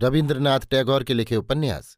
[0.00, 1.96] रविन्द्रनाथ टैगोर के लिखे उपन्यास,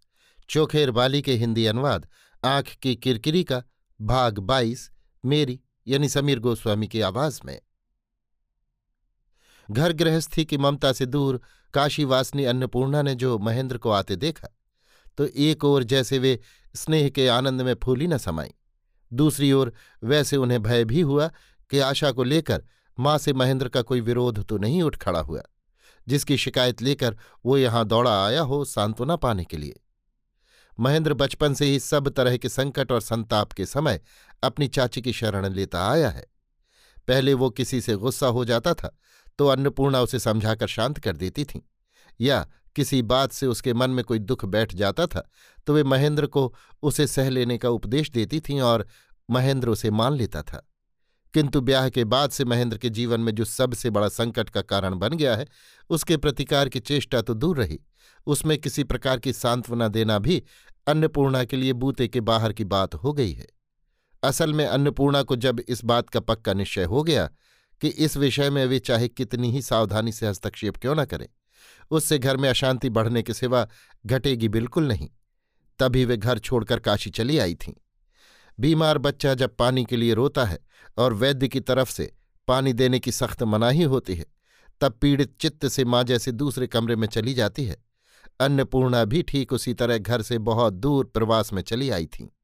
[0.48, 2.06] चोखेर बाली के हिंदी अनुवाद,
[2.45, 3.62] आँख की किरकिरी का
[4.00, 4.91] भाग बाईस,
[5.25, 7.61] मेरी, यानी समीर गोस्वामी की आवाज़ में।
[9.70, 11.41] घर गृहस्थी की ममता से दूर
[11.75, 14.48] काशीवासनी अन्नपूर्णा ने जो महेंद्र को आते देखा
[15.19, 16.39] तो एक ओर जैसे वे
[16.75, 18.51] स्नेह के आनंद में फूली न समाई,
[19.12, 19.73] दूसरी ओर
[20.05, 21.30] वैसे उन्हें भय भी हुआ
[21.70, 22.64] कि आशा को लेकर
[22.98, 25.42] माँ से महेंद्र का कोई विरोध तो नहीं उठ खड़ा हुआ।
[26.09, 29.81] जिसकी शिकायत लेकर वो यहाँ दौड़ा आया हो सांत्वना पाने के लिए।
[30.78, 34.01] महेंद्र बचपन से ही सब तरह के संकट और संताप के समय
[34.42, 36.27] अपनी चाची की शरण लेता आया है।
[37.09, 38.97] पहले वो किसी से गुस्सा हो जाता था
[39.39, 41.62] तो अन्नपूर्णा उसे समझाकर शांत कर देती थी।
[42.20, 45.29] या किसी बात से उसके मन में कोई दुख बैठ जाता था
[45.67, 48.86] तो वे महेंद्र को उसे सह लेने का उपदेश देती थीं और
[49.29, 50.67] महेंद्र उसे मान लेता था।
[51.34, 54.95] किंतु ब्याह के बाद से महेंद्र के जीवन में जो सबसे बड़ा संकट का कारण
[54.95, 55.47] बन गया है,
[55.91, 57.79] उसके प्रतिकार की चेष्टा तो दूर रही।
[58.27, 60.43] उसमें किसी प्रकार की सांत्वना देना भी
[60.87, 63.47] अन्नपूर्णा के लिए बूते के बाहर की बात हो गई है।
[64.23, 67.29] असल में अन्नपूर्णा को जब इस बात का पक्का निश्चय हो गया
[67.81, 71.27] कि इस विषय में वे चाहे कितनी ही सावधानी से हस्तक्षेप क्यों न करें,
[71.91, 73.67] उससे घर में अशांति बढ़ने के सिवा
[74.07, 75.08] घटेगी बिल्कुल नहीं।
[75.81, 77.73] तभी वे घर छोड़कर काशी चली आई थीं।
[78.61, 80.58] बीमार बच्चा जब पानी के लिए रोता है
[80.98, 82.13] और वैद्य की तरफ़ से
[82.48, 84.27] पानी देने की सख्त मनाही होती है,
[84.80, 87.77] तब पीड़ित चित्त से माँ जैसे दूसरे कमरे में चली जाती है।
[88.41, 92.35] अन्नपूर्णा भी ठीक उसी तरह घर से बहुत दूर प्रवास में चली आई थी।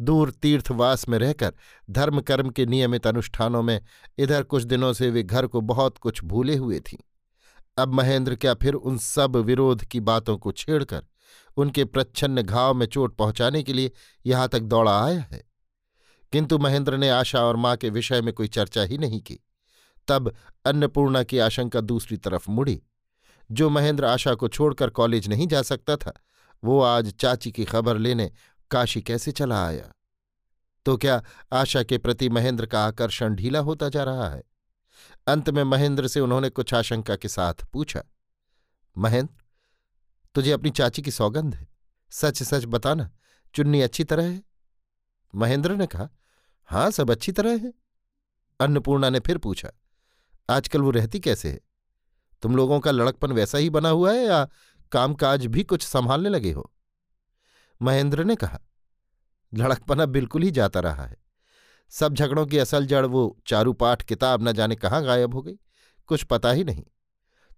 [0.00, 1.52] दूर तीर्थवास में रहकर
[1.90, 3.80] धर्म कर्म के नियमित अनुष्ठानों में
[4.18, 6.98] इधर कुछ दिनों से वे घर को बहुत कुछ भूले हुए थीं।
[7.78, 11.06] अब महेंद्र क्या फिर उन सब विरोध की बातों को छेड़कर
[11.56, 13.92] उनके प्रच्छन्न घाव में चोट पहुँचाने के लिए
[14.26, 15.48] यहाँ तक दौड़ा आया है।
[16.32, 19.38] किंतु महेंद्र ने आशा और माँ के विषय में कोई चर्चा ही नहीं की।
[20.08, 22.82] तब अन्नपूर्णा की आशंका दूसरी तरफ़ मुड़ी।
[23.50, 26.12] जो महेंद्र आशा को छोड़कर कॉलेज नहीं जा सकता था,
[26.64, 28.32] वो आज चाची की खबर लेने
[28.70, 29.92] काशी कैसे चला आया?
[30.86, 34.42] तो क्या आशा के प्रति महेंद्र का आकर्षण ढीला होता जा रहा है?
[35.26, 38.02] अंत में महेंद्र से उन्होंने कुछ आशंका के साथ पूछा,
[38.98, 39.39] महेंद्र
[40.34, 41.68] तुझे अपनी चाची की सौगंध है।
[42.10, 43.10] सच सच बताना,
[43.54, 44.42] चुन्नी अच्छी तरह है?
[45.34, 46.08] महेंद्र ने कहा,
[46.64, 47.72] हाँ, सब अच्छी तरह है।
[48.60, 49.70] अन्नपूर्णा ने फिर पूछा,
[50.50, 51.60] आजकल वो रहती कैसे है?
[52.42, 54.48] तुम लोगों का लड़कपन वैसा ही बना हुआ है या
[54.92, 56.72] कामकाज भी कुछ संभालने लगे हो?
[57.82, 58.60] महेंद्र ने कहा,
[59.54, 61.16] लड़कपना बिल्कुल ही जाता रहा है।
[61.88, 65.58] सब झगड़ों की असल जड़ वो चारू पाठ किताब न जाने कहाँ गायब हो गई,
[66.06, 66.84] कुछ पता ही नहीं।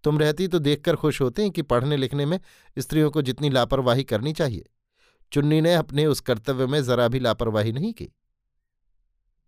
[0.04, 2.40] तुम रहती तो देखकर खुश होते हैं कि पढ़ने लिखने में
[2.78, 4.70] स्त्रियों को जितनी लापरवाही करनी चाहिए।
[5.32, 8.08] चुन्नी ने अपने उस कर्तव्य में जरा भी लापरवाही नहीं की।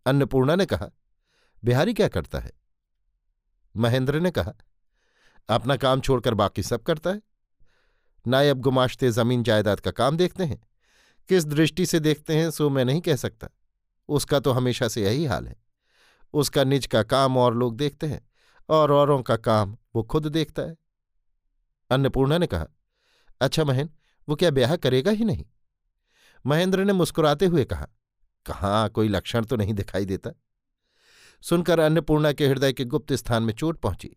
[0.07, 0.91] अन्नपूर्णा ने कहा,
[1.65, 2.53] बिहारी क्या करता है?
[3.77, 4.53] महेंद्र ने कहा,
[5.49, 7.23] अपना काम छोड़कर बाकी सब करता है।
[8.27, 10.69] नायब गुमाश्ते ज़मीन जायदाद का काम देखते हैं।
[11.29, 13.49] किस दृष्टि से देखते हैं सो मैं नहीं कह सकता।
[14.09, 15.57] उसका तो हमेशा से यही हाल है।
[16.33, 18.31] उसका निज का काम और लोग देखते हैं
[18.69, 20.77] और औरों का काम वो खुद देखता है।
[21.91, 22.67] अन्नपूर्णा ने कहा
[23.41, 23.91] अच्छा महेन
[24.29, 25.45] वो क्या ब्याह करेगा ही नहीं?
[26.45, 27.87] महेंद्र ने मुस्कुराते हुए कहा,
[28.47, 30.31] कहाँ, कोई लक्षण तो नहीं दिखाई देता?
[31.43, 34.17] सुनकर अन्नपूर्णा के हृदय के गुप्त स्थान में चोट पहुँची।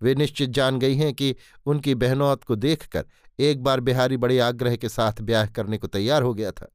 [0.00, 1.34] वे निश्चित जान गई हैं कि
[1.66, 3.04] उनकी बहनौत को देखकर
[3.38, 6.66] एक बार बिहारी बड़े आग्रह के साथ ब्याह करने को तैयार हो गया था,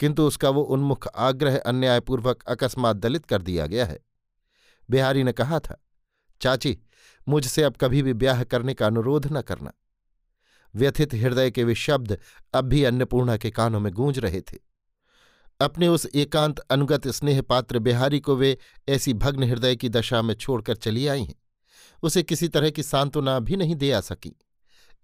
[0.00, 3.98] किंतु उसका वो उन्मुख आग्रह अन्यायपूर्वक अकस्मात दलित कर दिया गया है।
[4.88, 5.80] बिहारी ने कहा था,
[6.40, 6.78] चाची
[7.28, 9.72] मुझसे अब कभी भी ब्याह करने का अनुरोध न करना।
[10.74, 12.18] व्यथित हृदय के वे शब्द
[12.54, 14.58] अब भी अन्नपूर्णा के कानों में गूंज रहे थे।
[15.60, 18.58] अपने उस एकांत अनुगत स्नेह पात्र बिहारी को वे
[18.88, 21.34] ऐसी भग्न हृदय की दशा में छोड़कर चली आई हैं।
[22.02, 24.36] उसे किसी तरह की सांत्वना भी नहीं दे आ सकी।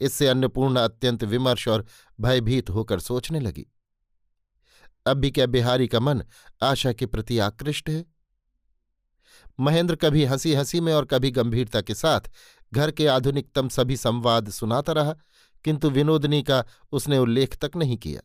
[0.00, 1.86] इससे अन्नपूर्णा अत्यंत विमर्श और
[2.20, 3.66] भयभीत होकर सोचने लगी।
[5.06, 6.22] अब भी क्या बिहारी का मन
[6.62, 8.13] आशा के प्रति आकृष्ट है?
[9.58, 12.30] महेंद्र कभी हँसी हँसी में और कभी गंभीरता के साथ
[12.72, 15.14] घर के आधुनिकतम सभी संवाद सुनाता रहा,
[15.64, 18.20] किंतु विनोदनी का उसने उल्लेख तक नहीं किया।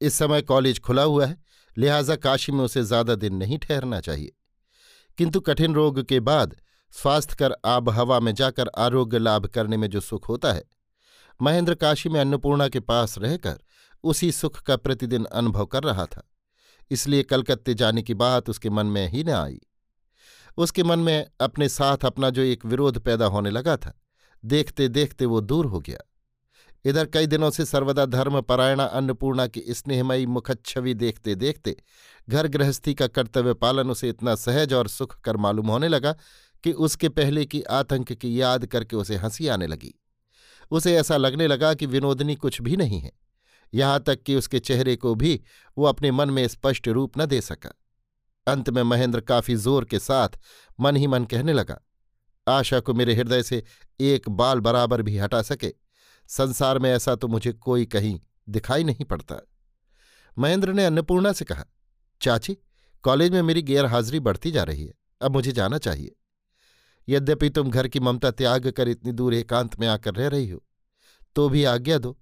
[0.00, 1.36] इस समय कॉलेज खुला हुआ है,
[1.76, 4.32] लिहाजा काशी में उसे ज़्यादा दिन नहीं ठहरना चाहिए।
[5.18, 6.56] किंतु कठिन रोग के बाद
[6.92, 10.64] स्वास्थ्यकर आब हवा में जाकर आरोग्य लाभ करने में जो सुख होता है,
[11.40, 13.60] महेंद्र काशी में अन्नपूर्णा के पास रहकर
[14.04, 16.28] उसी सुख का प्रतिदिन अनुभव कर रहा था।
[16.90, 19.60] इसलिए कलकत्ते जाने की बात उसके मन में ही न आई।
[20.56, 24.00] उसके मन में अपने साथ अपना जो एक विरोध पैदा होने लगा था
[24.44, 25.98] देखते देखते वो दूर हो गया।
[26.84, 31.76] इधर कई दिनों से सर्वदा धर्मपरायणा अन्नपूर्णा की स्नेहमयी मुखच्छवि देखते देखते
[32.28, 36.16] घर गृहस्थी का कर्तव्य पालन उसे इतना सहज और सुख कर मालूम होने लगा
[36.64, 39.94] कि उसके पहले की आतंक की याद करके उसे हँसी आने लगी।
[40.70, 43.12] उसे ऐसा लगने लगा कि विनोदनी कुछ भी नहीं है।
[43.74, 45.42] यहाँ तक कि उसके चेहरे को भी
[45.78, 47.74] वो अपने मन में स्पष्ट रूप न दे सका।
[48.46, 50.38] अंत में महेंद्र काफ़ी ज़ोर के साथ
[50.78, 51.78] मन ही मन कहने लगा,
[52.46, 53.62] आशा को मेरे हृदय से
[54.00, 55.72] एक बाल बराबर भी हटा सके,
[56.28, 58.18] संसार में ऐसा तो मुझे कोई कहीं
[58.48, 59.40] दिखाई नहीं पड़ता।
[60.36, 61.64] महेंद्र ने अन्नपूर्णा से कहा,
[62.20, 62.56] चाची,
[63.04, 66.14] कॉलेज में मेरी गैरहाजिरी बढ़ती जा रही है, अब मुझे जाना चाहिए।
[67.08, 70.62] यद्यपि तुम घर की ममता त्याग कर इतनी दूर एकांत में आकर रह रही हो
[71.36, 72.16] तो भी आज्ञा दो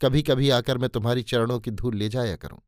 [0.00, 2.58] कभी कभी आकर मैं तुम्हारी चरणों की धूल ले जाया करूँ।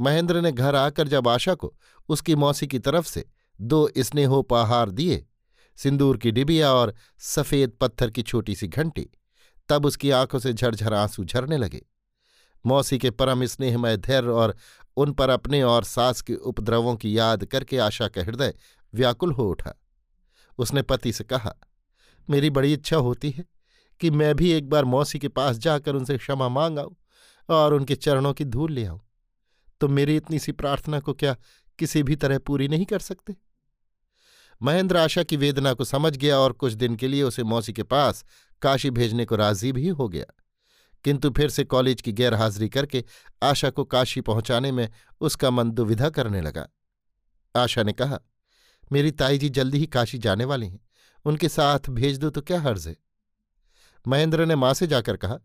[0.00, 1.74] महेंद्र ने घर आकर जब आशा को
[2.08, 3.24] उसकी मौसी की तरफ़ से
[3.60, 5.26] दो स्नेहोपहार दिए,
[5.78, 9.06] सिंदूर की डिबिया और सफ़ेद पत्थर की छोटी सी घंटी,
[9.68, 11.84] तब उसकी आँखों से झरझर आँसू झरने लगे।
[12.64, 14.56] मौसी के परम स्नेहमय धैर्य और
[14.96, 18.54] उन पर अपने और सास के उपद्रवों की याद करके आशा का हृदय
[18.94, 19.74] व्याकुल हो उठा।
[20.58, 21.54] उसने पति से कहा,
[22.28, 23.44] मेरी बड़ी इच्छा होती है
[24.00, 26.96] कि मैं भी एक बार मौसी के पास जाकर उनसे क्षमा मांग आऊँ
[27.48, 29.00] और उनके चरणों की धूल ले आऊँ।
[29.80, 31.36] तो मेरी इतनी सी प्रार्थना को क्या
[31.78, 33.36] किसी भी तरह पूरी नहीं कर सकते?
[34.62, 37.82] महेंद्र आशा की वेदना को समझ गया और कुछ दिन के लिए उसे मौसी के
[37.82, 38.24] पास
[38.62, 40.24] काशी भेजने को राज़ी भी हो गया।
[41.04, 43.04] किंतु फिर से कॉलेज की गैरहाजिरी करके
[43.42, 44.88] आशा को काशी पहुँचाने में
[45.20, 46.68] उसका मन दुविधा करने लगा।
[47.56, 48.20] आशा ने कहा,
[48.92, 50.80] मेरी ताई जी जल्दी ही काशी जाने वाली हैं।
[51.24, 52.96] उनके साथ भेज दो तो क्या हर्ज है?
[54.08, 55.38] महेंद्र ने माँ से जाकर कहा,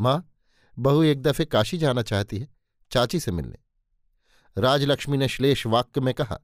[0.00, 0.32] माँ,
[0.78, 2.59] बहू एक दफे काशी जाना चाहती है।
[2.90, 3.56] चाची से मिलने।
[4.60, 6.38] राजलक्ष्मी ने श्लेष वाक्य में कहा,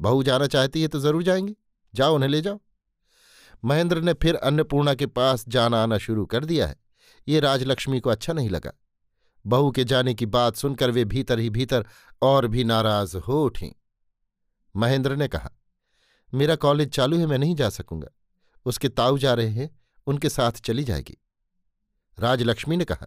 [0.00, 1.54] बहू जाना चाहती है तो ज़रूर जाएँगे।
[1.94, 2.60] जाओ, उन्हें ले जाओ।
[3.64, 6.76] महेंद्र ने फिर अन्नपूर्णा के पास जाना आना शुरू कर दिया है।
[7.28, 8.72] ये राजलक्ष्मी को अच्छा नहीं लगा।
[9.46, 11.86] बहू के जाने की बात सुनकर वे भीतर ही भीतर
[12.22, 13.72] और भी नाराज़ हो उठी।
[14.76, 15.50] महेंद्र ने कहा,
[16.34, 18.08] मेरा कॉलेज चालू है, मैं नहीं जा सकूँगा।
[18.64, 21.16] उसके ताऊ जा रहे हैं, उनके साथ चली जाएगी।
[22.18, 23.06] राजलक्ष्मी ने कहा,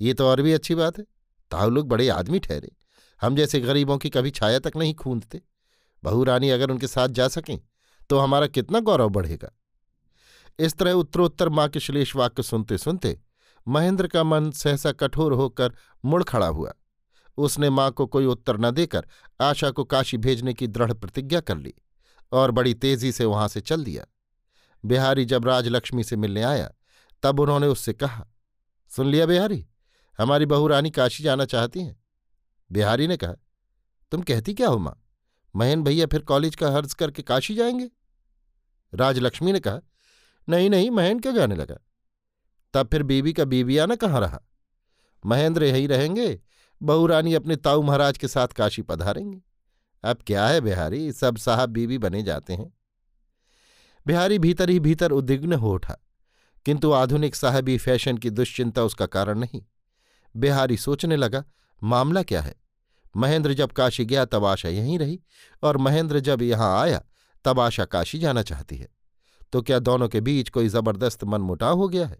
[0.00, 1.04] ये तो और भी अच्छी बात है।
[1.50, 2.70] ताऊ लोग बड़े आदमी ठहरे।
[3.20, 5.40] हम जैसे गरीबों की कभी छाया तक नहीं खूंदते।
[6.02, 7.58] बहू रानी अगर उनके साथ जा सकें
[8.10, 9.50] तो हमारा कितना गौरव बढ़ेगा।
[10.58, 13.18] इस तरह उत्तरोत्तर माँ के श्लेष वाक्य सुनते सुनते
[13.66, 15.74] महेंद्र का मन सहसा कठोर होकर
[16.04, 16.72] मुड़ खड़ा हुआ।
[17.38, 19.06] उसने माँ को कोई उत्तर न देकर
[19.40, 21.74] आशा को काशी भेजने की दृढ़ प्रतिज्ञा कर ली
[22.32, 24.04] और बड़ी तेज़ी से वहाँ से चल दिया।
[24.84, 26.70] बिहारी जब राजलक्ष्मी से मिलने आया,
[27.22, 28.26] तब उन्होंने उससे कहा,
[28.90, 29.64] सुन लिया बिहारी
[30.18, 32.04] हमारी बहू रानी काशी जाना चाहती हैं।
[32.72, 33.34] बिहारी ने कहा,
[34.10, 35.04] तुम कहती क्या हो माँ?
[35.56, 37.90] महेन भैया फिर कॉलेज का हर्ज करके काशी जाएँगे?
[38.94, 39.80] राजलक्ष्मी ने कहा,
[40.48, 41.76] नहीं नहीं महेन क्यों जाने लगा?
[42.74, 44.40] तब फिर बीबी का बीबियाना कहाँ रहा?
[45.26, 46.40] महेंद्र यही रहेंगे,
[46.82, 49.42] बहू रानी अपने ताऊ महाराज के साथ काशी पधारेंगे।
[50.04, 52.72] अब क्या है बिहारी, सब साहब बीबी बने जाते हैं।
[54.06, 55.96] बिहारी भीतर ही भीतर उद्विग्न हो उठा,
[56.64, 59.62] किंतु आधुनिक साहबी फ़ैशन की दुश्चिंता उसका कारण नहीं।
[60.36, 61.44] बिहारी सोचने लगा,
[61.82, 62.54] मामला क्या है?
[63.16, 65.20] महेंद्र जब काशी गया, तब आशा यहीं रही
[65.62, 67.02] और महेंद्र जब यहाँ आया,
[67.44, 68.88] तब आशा काशी जाना चाहती है।
[69.52, 72.18] तो क्या दोनों के बीच कोई ज़बरदस्त मनमुटाव हो गया है?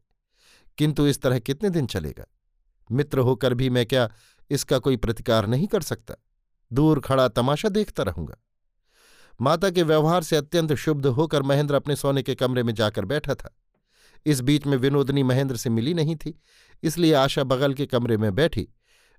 [0.78, 2.24] किंतु इस तरह कितने दिन चलेगा?
[2.92, 4.10] मित्र होकर भी मैं क्या
[4.50, 6.14] इसका कोई प्रतिकार नहीं कर सकता?
[6.72, 8.36] दूर खड़ा तमाशा देखता रहूँगा।
[9.40, 13.34] माता के व्यवहार से अत्यंत शुभ होकर महेंद्र अपने सोने के कमरे में जाकर बैठा
[13.34, 13.57] था।
[14.28, 16.40] इस बीच में विनोदनी महेंद्र से मिली नहीं थी,
[16.82, 18.68] इसलिए आशा बगल के कमरे में बैठी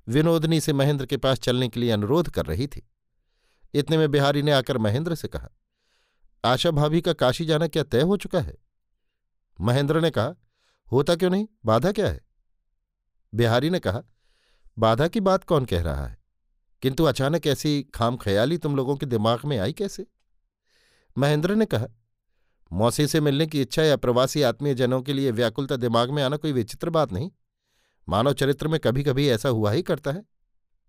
[0.07, 2.87] विनोदनी से महेंद्र के पास चलने के लिए अनुरोध कर रही थी।
[3.73, 5.49] इतने में बिहारी ने आकर महेंद्र से कहा,
[6.45, 8.55] आशा भाभी का काशी जाना क्या तय हो चुका है?
[9.61, 10.33] महेंद्र ने कहा,
[10.91, 11.47] होता क्यों नहीं?
[11.65, 12.21] बाधा क्या है?
[13.35, 14.01] बिहारी ने कहा,
[14.79, 16.17] बाधा की बात कौन कह रहा है?
[16.81, 20.05] किंतु अचानक ऐसी खाम ख्याली तुम लोगों के दिमाग में आई कैसे?
[21.17, 21.87] महेंद्र ने कहा
[22.71, 26.37] मौसी से मिलने की इच्छा या प्रवासी आत्मीय जनों के लिए व्याकुलता दिमाग में आना
[26.37, 27.31] कोई विचित्र बात नहीं।
[28.09, 30.25] मानव चरित्र में कभी कभी ऐसा हुआ ही करता है।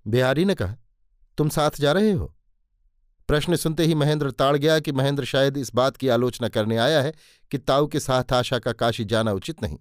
[0.06, 0.76] बिहारी ने कहा,
[1.38, 2.36] तुम साथ जा रहे हो?
[3.28, 7.02] प्रश्न सुनते ही महेंद्र ताड़ गया कि महेंद्र शायद इस बात की आलोचना करने आया
[7.02, 7.14] है
[7.50, 9.78] कि ताऊ के साथ आशा का काशी जाना उचित नहीं।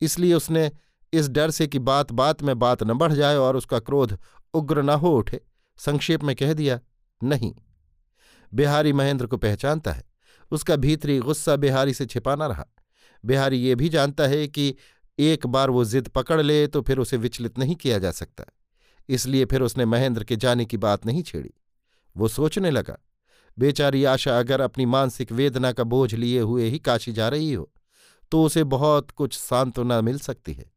[0.00, 0.72] इसलिए उसने
[1.12, 4.18] इस डर से कि बात बात में बात न बढ़ जाए और उसका क्रोध
[4.54, 5.40] उग्र न हो उठे,
[5.76, 6.80] संक्षेप में कह दिया,
[7.24, 7.54] नहीं।
[8.54, 10.13] बिहारी महेंद्र को पहचानता है।
[10.54, 12.66] उसका भीतरी गुस्सा बिहारी से छिपाना रहा।
[13.24, 14.74] बिहारी ये भी जानता है कि
[15.18, 18.44] एक बार वो जिद पकड़ ले तो फिर उसे विचलित नहीं किया जा सकता।
[19.08, 21.50] इसलिए फिर उसने महेंद्र के जाने की बात नहीं छेड़ी।
[22.16, 22.96] वो सोचने लगा,
[23.56, 27.70] बेचारी आशा अगर अपनी मानसिक वेदना का बोझ लिए हुए ही काशी जा रही हो
[28.32, 30.70] तो उसे बहुत कुछ सांत्वना मिल सकती है।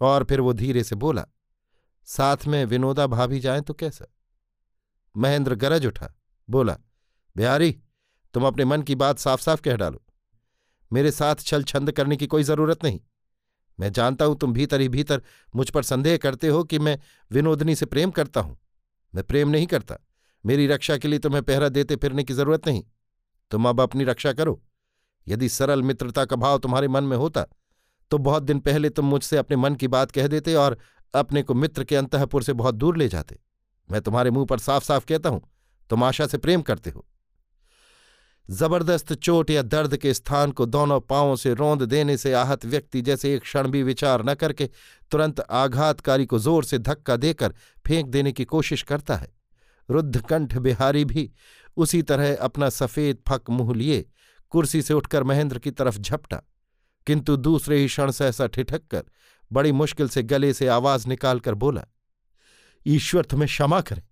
[0.00, 1.24] और फिर वो धीरे से बोला,
[2.08, 4.06] साथ में विनोदा भाभी जाए तो कैसा?
[5.14, 6.12] महेंद्र गरज उठा,
[6.48, 6.76] बोला,
[7.36, 7.76] बिहारी
[8.36, 10.02] तुम अपने मन की बात साफ़ साफ़ कह डालो।
[10.90, 13.00] मेरे साथ छल छंद करने की कोई ज़रूरत नहीं।
[13.78, 15.22] मैं जानता हूँ तुम भीतर ही भीतर
[15.54, 16.98] मुझ पर संदेह करते हो कि मैं
[17.30, 18.56] विनोदनी से प्रेम करता हूँ।
[19.14, 19.96] मैं प्रेम नहीं करता।
[20.44, 22.82] मेरी रक्षा के लिए तुम्हें पहरा देते फिरने की ज़रूरत नहीं।
[23.50, 24.60] तुम अब अपनी रक्षा करो।
[25.26, 27.46] यदि सरल मित्रता का भाव तुम्हारे मन में होता
[28.10, 30.78] तो बहुत दिन पहले तुम मुझसे अपने मन की बात कह देते और
[31.14, 33.40] अपने को मित्र के अंतपुर से बहुत दूर ले जाते।
[33.88, 35.42] मैं तुम्हारे मुँह पर साफ़ साफ़ कहता हूँ,
[35.90, 37.06] तुम आशा से प्रेम करते हो।
[38.50, 43.02] ज़बरदस्त चोट या दर्द के स्थान को दोनों पांवों से रोंद देने से आहत व्यक्ति
[43.02, 44.68] जैसे एक क्षण भी विचार न करके
[45.10, 47.54] तुरंत आघातकारी को ज़ोर से धक्का देकर
[47.86, 49.28] फेंक देने की कोशिश करता है।
[49.90, 51.30] रुद्धकंठ बिहारी भी
[51.76, 54.04] उसी तरह अपना सफ़ेद फक मुँह लिए
[54.50, 56.42] कुर्सी से उठकर महेंद्र की तरफ़ झपटा।
[57.06, 59.04] किंतु दूसरे ही क्षण सहसा ठिठक कर
[59.52, 61.84] बड़ी मुश्किल से गले से आवाज़ निकालकर बोला,
[62.86, 64.02] ईश्वर, तुम्हें क्षमा करे,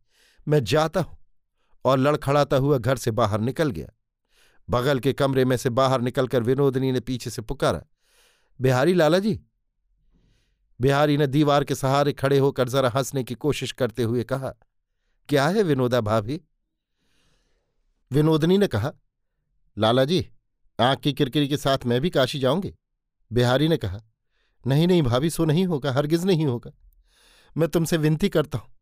[0.49, 1.19] मैं जाता हूँ।
[1.85, 3.89] और लड़खड़ाता हुआ घर से बाहर निकल गया।
[4.69, 7.83] बगल के कमरे में से बाहर निकलकर विनोदनी ने पीछे से पुकारा,
[8.61, 9.41] बिहारी लाला जी?
[10.81, 14.55] बिहारी ने दीवार के सहारे खड़े होकर जरा हंसने की कोशिश करते हुए कहा,
[15.29, 16.41] क्या है विनोदा भाभी?
[18.11, 18.93] विनोदनी ने कहा,
[19.77, 20.27] लाला जी,
[20.79, 22.73] आँख की किरकिरी के साथ मैं भी काशी जाऊँगी।
[23.31, 24.01] बिहारी ने कहा,
[24.65, 26.73] नहीं नहीं भाभी, सो नहीं होगा, हरगिज नहीं होगा।
[27.57, 28.73] मैं तुमसे विनती करता हूँ,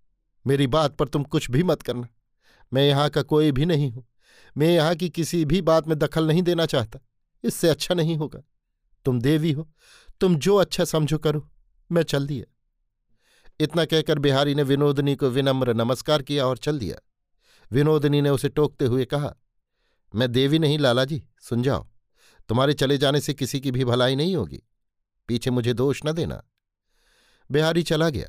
[0.44, 2.08] मेरी बात पर तुम कुछ भी मत करना,
[2.72, 4.04] मैं यहाँ का कोई भी नहीं हूँ।
[4.56, 6.98] मैं यहाँ की किसी भी बात में दखल नहीं देना चाहता।
[7.44, 8.42] इससे अच्छा नहीं होगा।
[9.04, 9.70] तुम देवी हो।
[10.20, 11.50] तुम जो अच्छा समझो करो।
[11.92, 12.54] मैं चल दिया।
[13.60, 16.96] इतना कहकर बिहारी ने विनोदनी को विनम्र नमस्कार किया और चल दिया।
[17.72, 19.34] विनोदनी ने उसे टोकते हुए कहा,
[20.14, 21.88] मैं देवी नहीं लाला जी सुन जाओ
[22.48, 24.62] तुम्हारे चले जाने से किसी की भी भलाई नहीं होगी।
[25.28, 26.42] पीछे मुझे दोष न देना।
[27.50, 28.28] बिहारी चला गया।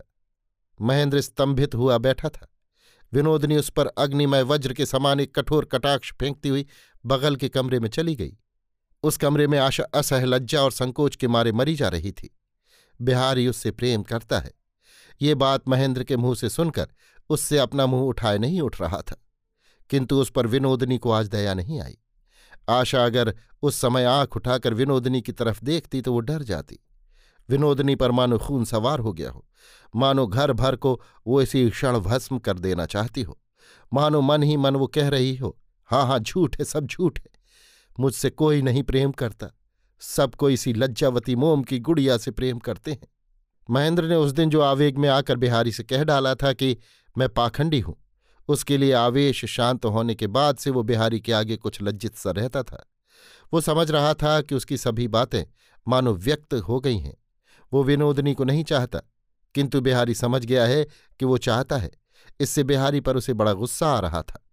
[0.82, 2.53] महेंद्र स्तंभित हुआ बैठा था।
[3.14, 6.66] विनोदनी उस पर अग्निमय वज्र के समान एक कठोर कटाक्ष फेंकती हुई
[7.06, 8.38] बगल के कमरे में चली गई।
[9.04, 12.38] उस कमरे में आशा असह लज्जा और संकोच के मारे मरी जा रही थी।
[13.02, 14.52] बिहारी उससे प्रेम करता है।
[15.22, 16.88] ये बात महेंद्र के मुँह से सुनकर
[17.30, 19.24] उससे अपना मुँह उठाए नहीं उठ रहा था।
[19.90, 21.98] किंतु उस पर विनोदनी को आज दया नहीं आई।
[22.70, 26.80] आशा अगर उस समय आँख उठाकर विनोदनी की तरफ़ देखती तो वो डर जाती।
[27.50, 29.46] विनोदनी पर मानो खून सवार हो गया हो।
[29.94, 33.38] मानो घर भर को वो इसी क्षण भस्म कर देना चाहती हो।
[33.92, 35.58] मानो मन ही मन वो कह रही हो
[35.90, 37.32] हाँ हाँ झूठ है, सब झूठ है।
[37.98, 39.48] मुझसे कोई नहीं प्रेम करता।
[40.02, 43.08] सब कोई इसी लज्जावती मोम की गुड़िया से प्रेम करते हैं।
[43.70, 46.78] महेंद्र ने उस दिन जो आवेग में आकर बिहारी से कह डाला था कि
[47.16, 47.96] मैं पाखंडी हूँ,
[48.50, 52.32] उसके लिए आवेश शांत होने के बाद से वो बिहारी के आगे कुछ लज्जित सा
[52.32, 52.84] रहता था।
[53.54, 55.44] वो समझ रहा था कि उसकी सभी बातें
[55.88, 57.16] मानो व्यक्त हो गई हैं।
[57.74, 59.00] वो विनोदनी को नहीं चाहता।
[59.56, 60.84] किंतु बिहारी समझ गया है
[61.20, 61.92] कि वो चाहता है।
[62.40, 64.46] इससे बिहारी पर उसे बड़ा गुस्सा आ रहा था।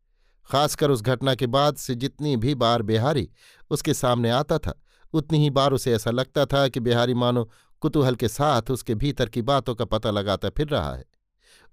[0.52, 3.30] खासकर उस घटना के बाद से जितनी भी बार बिहारी
[3.70, 7.50] उसके सामने आता था, उतनी ही बार उसे ऐसा लगता था कि बिहारी मानो
[7.80, 11.04] कुतूहल के साथ उसके भीतर की बातों का पता लगाता फिर रहा है।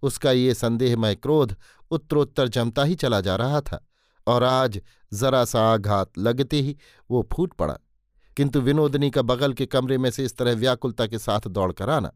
[0.01, 1.55] उसका ये संदेहमय क्रोध
[1.91, 3.87] उत्तरोत्तर जमता ही चला जा रहा था
[4.27, 4.81] और आज
[5.13, 6.77] जरा सा आघात लगते ही
[7.11, 7.77] वो फूट पड़ा।
[8.37, 12.13] किंतु विनोदनी का बगल के कमरे में से इस तरह व्याकुलता के साथ दौड़कर आना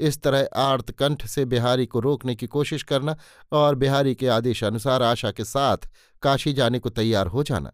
[0.00, 3.16] इस तरह आर्त कंठ से बिहारी को रोकने की कोशिश करना
[3.52, 5.76] और बिहारी के आदेशानुसार आशा के साथ
[6.22, 7.72] काशी जाने को तैयार हो जाना।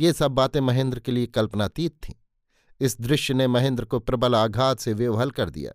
[0.00, 2.14] ये सब बातें महेंद्र के लिए कल्पनातीत थीं।
[2.80, 5.72] इस दृश्य ने महेंद्र को प्रबल आघात से वेवहल कर दिया।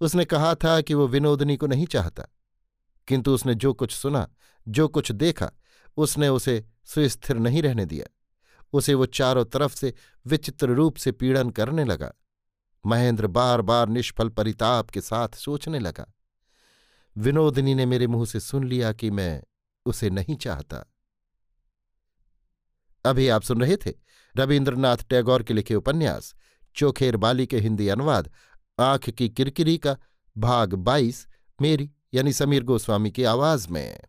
[0.00, 2.24] उसने कहा था कि वो विनोदनी को नहीं चाहता।
[3.08, 4.28] किंतु उसने जो कुछ सुना,
[4.68, 5.50] जो कुछ देखा,
[5.96, 8.13] उसने उसे सुस्थिर नहीं रहने दिया।
[8.74, 9.94] उसे वो चारों तरफ़ से
[10.26, 12.12] विचित्र रूप से पीड़न करने लगा।
[12.86, 16.14] महेंद्र बार बार निष्फल परिताप के साथ सोचने लगा।
[17.16, 19.42] विनोदनी ने मेरे मुँह से सुन लिया कि मैं
[19.86, 20.92] उसे नहीं चाहता।
[23.04, 23.92] अभी आप सुन रहे थे
[24.36, 26.34] रविन्द्रनाथ टैगोर के लिखे उपन्यास,
[26.76, 28.30] चोखेर बाली के हिंदी अनुवाद,
[28.80, 29.96] आँख की किरकिरी का
[30.38, 31.26] भाग बाईस,
[31.62, 34.00] मेरी यानी समीर गोस्वामी की आवाज़ में।